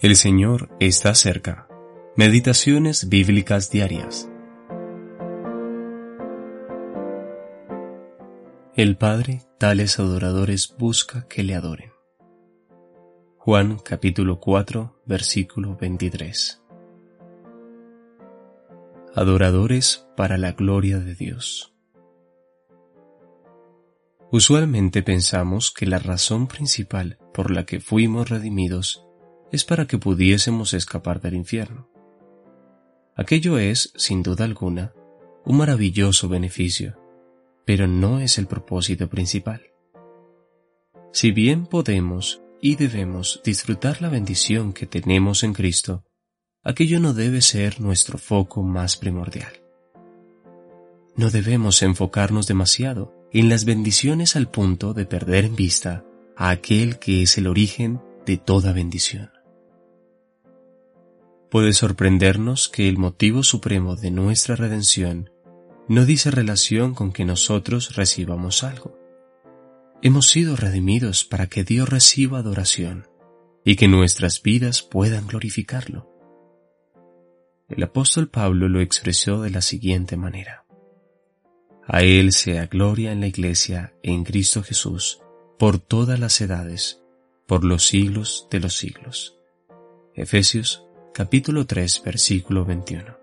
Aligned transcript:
El 0.00 0.16
Señor 0.16 0.70
está 0.80 1.14
cerca. 1.14 1.68
Meditaciones 2.16 3.10
bíblicas 3.10 3.70
diarias. 3.70 4.30
El 8.74 8.96
Padre 8.96 9.42
tales 9.58 9.98
adoradores 9.98 10.74
busca 10.78 11.28
que 11.28 11.42
le 11.42 11.54
adoren. 11.54 11.92
Juan 13.36 13.78
capítulo 13.78 14.40
4 14.40 15.02
versículo 15.04 15.76
23. 15.76 16.62
Adoradores 19.14 20.06
para 20.16 20.38
la 20.38 20.52
gloria 20.52 20.98
de 20.98 21.14
Dios. 21.14 21.74
Usualmente 24.30 25.02
pensamos 25.02 25.70
que 25.70 25.84
la 25.84 25.98
razón 25.98 26.46
principal 26.46 27.18
por 27.34 27.50
la 27.50 27.66
que 27.66 27.80
fuimos 27.80 28.30
redimidos 28.30 29.06
es 29.52 29.64
para 29.64 29.86
que 29.86 29.98
pudiésemos 29.98 30.74
escapar 30.74 31.20
del 31.20 31.34
infierno. 31.34 31.88
Aquello 33.16 33.58
es, 33.58 33.92
sin 33.96 34.22
duda 34.22 34.44
alguna, 34.44 34.92
un 35.44 35.56
maravilloso 35.56 36.28
beneficio, 36.28 36.96
pero 37.64 37.86
no 37.86 38.20
es 38.20 38.38
el 38.38 38.46
propósito 38.46 39.08
principal. 39.08 39.62
Si 41.12 41.32
bien 41.32 41.66
podemos 41.66 42.40
y 42.62 42.76
debemos 42.76 43.40
disfrutar 43.44 44.00
la 44.00 44.08
bendición 44.08 44.72
que 44.72 44.86
tenemos 44.86 45.42
en 45.42 45.54
Cristo, 45.54 46.04
aquello 46.62 47.00
no 47.00 47.14
debe 47.14 47.40
ser 47.42 47.80
nuestro 47.80 48.18
foco 48.18 48.62
más 48.62 48.96
primordial. 48.96 49.52
No 51.16 51.30
debemos 51.30 51.82
enfocarnos 51.82 52.46
demasiado 52.46 53.12
en 53.32 53.48
las 53.48 53.64
bendiciones 53.64 54.36
al 54.36 54.48
punto 54.50 54.94
de 54.94 55.06
perder 55.06 55.44
en 55.44 55.56
vista 55.56 56.04
a 56.36 56.50
aquel 56.50 56.98
que 56.98 57.22
es 57.22 57.36
el 57.38 57.46
origen 57.46 58.00
de 58.24 58.36
toda 58.36 58.72
bendición 58.72 59.30
puede 61.50 61.72
sorprendernos 61.72 62.68
que 62.68 62.88
el 62.88 62.96
motivo 62.96 63.42
supremo 63.42 63.96
de 63.96 64.10
nuestra 64.10 64.56
redención 64.56 65.30
no 65.88 66.06
dice 66.06 66.30
relación 66.30 66.94
con 66.94 67.12
que 67.12 67.24
nosotros 67.24 67.96
recibamos 67.96 68.62
algo. 68.62 68.96
Hemos 70.02 70.30
sido 70.30 70.56
redimidos 70.56 71.24
para 71.24 71.48
que 71.48 71.64
Dios 71.64 71.88
reciba 71.88 72.38
adoración 72.38 73.08
y 73.64 73.76
que 73.76 73.88
nuestras 73.88 74.42
vidas 74.42 74.82
puedan 74.82 75.26
glorificarlo. 75.26 76.08
El 77.68 77.82
apóstol 77.82 78.28
Pablo 78.28 78.68
lo 78.68 78.80
expresó 78.80 79.42
de 79.42 79.50
la 79.50 79.60
siguiente 79.60 80.16
manera. 80.16 80.64
A 81.86 82.02
Él 82.02 82.32
sea 82.32 82.66
gloria 82.66 83.10
en 83.10 83.20
la 83.20 83.26
Iglesia 83.26 83.92
en 84.02 84.24
Cristo 84.24 84.62
Jesús 84.62 85.20
por 85.58 85.78
todas 85.80 86.18
las 86.18 86.40
edades, 86.40 87.02
por 87.46 87.64
los 87.64 87.84
siglos 87.86 88.46
de 88.50 88.60
los 88.60 88.76
siglos. 88.76 89.36
Efesios 90.14 90.84
capítulo 91.12 91.66
3, 91.66 92.02
versículo 92.04 92.64
21. 92.64 93.16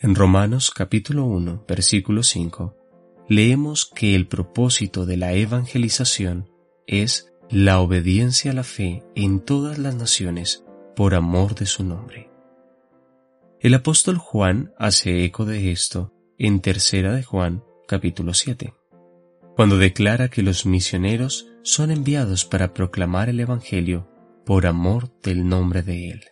En 0.00 0.14
Romanos 0.14 0.70
capítulo 0.70 1.24
1, 1.24 1.64
versículo 1.66 2.22
5, 2.22 2.76
leemos 3.28 3.86
que 3.86 4.14
el 4.14 4.26
propósito 4.28 5.06
de 5.06 5.16
la 5.16 5.32
evangelización 5.32 6.50
es 6.86 7.32
la 7.48 7.80
obediencia 7.80 8.50
a 8.50 8.54
la 8.54 8.64
fe 8.64 9.02
en 9.14 9.40
todas 9.40 9.78
las 9.78 9.94
naciones 9.94 10.64
por 10.94 11.14
amor 11.14 11.54
de 11.54 11.66
su 11.66 11.84
nombre. 11.84 12.30
El 13.60 13.74
apóstol 13.74 14.18
Juan 14.18 14.74
hace 14.78 15.24
eco 15.24 15.46
de 15.46 15.72
esto 15.72 16.12
en 16.38 16.60
Tercera 16.60 17.14
de 17.14 17.22
Juan 17.22 17.64
capítulo 17.88 18.34
7, 18.34 18.74
cuando 19.56 19.78
declara 19.78 20.28
que 20.28 20.42
los 20.42 20.66
misioneros 20.66 21.48
son 21.62 21.90
enviados 21.90 22.44
para 22.44 22.74
proclamar 22.74 23.30
el 23.30 23.40
Evangelio 23.40 24.11
por 24.44 24.66
amor 24.66 25.12
del 25.22 25.48
nombre 25.48 25.82
de 25.82 26.10
Él. 26.10 26.24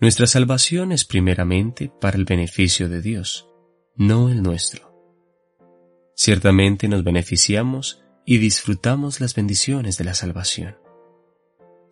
Nuestra 0.00 0.26
salvación 0.26 0.92
es 0.92 1.04
primeramente 1.04 1.92
para 2.00 2.16
el 2.16 2.24
beneficio 2.24 2.88
de 2.88 3.02
Dios, 3.02 3.48
no 3.96 4.30
el 4.30 4.42
nuestro. 4.42 4.90
Ciertamente 6.14 6.88
nos 6.88 7.04
beneficiamos 7.04 8.02
y 8.24 8.38
disfrutamos 8.38 9.20
las 9.20 9.34
bendiciones 9.34 9.98
de 9.98 10.04
la 10.04 10.14
salvación. 10.14 10.76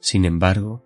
Sin 0.00 0.24
embargo, 0.24 0.84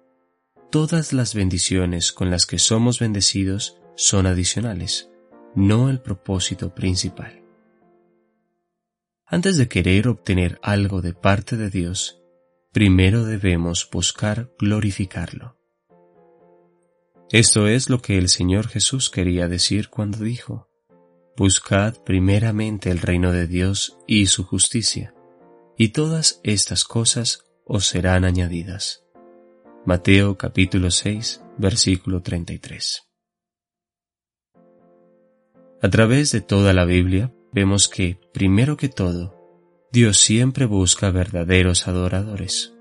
todas 0.71 1.13
las 1.13 1.35
bendiciones 1.35 2.13
con 2.13 2.31
las 2.31 2.47
que 2.47 2.59
somos 2.59 2.99
bendecidos 2.99 3.79
son 3.95 4.27
adicionales, 4.27 5.11
no 5.55 5.91
el 5.91 6.01
propósito 6.01 6.75
principal. 6.75 7.43
Antes 9.27 9.57
de 9.57 9.69
querer 9.69 10.09
obtener 10.09 10.59
algo 10.63 11.03
de 11.03 11.13
parte 11.15 11.57
de 11.57 11.71
Dios, 11.71 12.22
primero 12.73 13.25
debemos 13.25 13.89
buscar 13.91 14.51
glorificarlo. 14.59 15.59
Esto 17.31 17.69
es 17.69 17.91
lo 17.91 18.01
que 18.01 18.17
el 18.17 18.29
Señor 18.29 18.67
Jesús 18.67 19.11
quería 19.11 19.47
decir 19.47 19.91
cuando 19.91 20.25
dijo, 20.25 20.69
Buscad 21.37 21.97
primeramente 22.03 22.91
el 22.91 22.99
reino 22.99 23.33
de 23.33 23.47
Dios 23.47 23.99
y 24.07 24.27
su 24.27 24.45
justicia, 24.45 25.15
y 25.77 25.89
todas 25.89 26.41
estas 26.45 26.85
cosas 26.85 27.45
os 27.65 27.87
serán 27.87 28.25
añadidas. 28.25 29.05
Mateo 29.85 30.37
capítulo 30.39 30.91
6, 30.91 31.43
versículo 31.59 32.23
33. 32.23 33.03
A 35.83 35.91
través 35.91 36.33
de 36.33 36.41
toda 36.41 36.73
la 36.73 36.85
Biblia 36.85 37.35
vemos 37.53 37.89
que, 37.89 38.19
primero 38.33 38.77
que 38.77 38.89
todo, 38.89 39.42
Dios 39.93 40.23
siempre 40.23 40.65
busca 40.65 41.11
verdaderos 41.11 41.87
adoradores. 41.87 42.73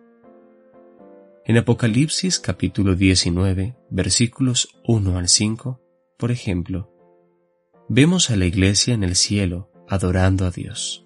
En 1.44 1.58
Apocalipsis 1.58 2.40
capítulo 2.40 2.96
19, 2.96 3.76
versículos 3.90 4.70
1 4.86 5.18
al 5.18 5.28
5, 5.28 5.82
por 6.18 6.32
ejemplo, 6.32 6.90
vemos 7.90 8.30
a 8.30 8.38
la 8.38 8.46
iglesia 8.46 8.94
en 8.94 9.04
el 9.04 9.18
cielo 9.18 9.70
adorando 9.90 10.46
a 10.46 10.52
Dios. 10.52 11.06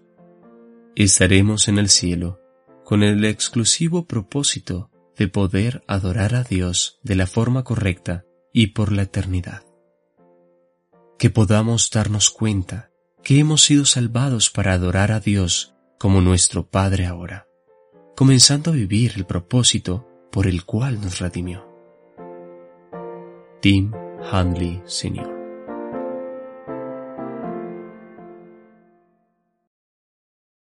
Estaremos 0.96 1.68
en 1.70 1.80
el 1.80 1.90
cielo 1.90 2.40
con 2.84 3.02
el 3.02 3.26
exclusivo 3.26 4.06
propósito 4.06 4.92
de 5.18 5.28
poder 5.28 5.84
adorar 5.88 6.36
a 6.36 6.44
Dios 6.44 7.00
de 7.02 7.16
la 7.16 7.26
forma 7.26 7.64
correcta 7.64 8.26
y 8.54 8.68
por 8.68 8.92
la 8.92 9.02
eternidad. 9.02 9.64
Que 11.18 11.32
podamos 11.32 11.90
darnos 11.90 12.30
cuenta 12.30 12.92
que 13.24 13.40
hemos 13.40 13.64
sido 13.64 13.86
salvados 13.86 14.52
para 14.52 14.74
adorar 14.74 15.12
a 15.12 15.20
Dios 15.20 15.75
como 15.98 16.22
nuestro 16.22 16.68
Padre 16.68 17.06
ahora, 17.06 17.48
comenzando 18.16 18.72
a 18.72 18.74
vivir 18.74 19.14
el 19.16 19.26
propósito 19.26 20.08
por 20.32 20.48
el 20.48 20.66
cual 20.66 21.02
nos 21.02 21.20
redimió. 21.20 21.68
Tim 23.62 23.92
Handley 24.32 24.82
Sr. 24.86 25.35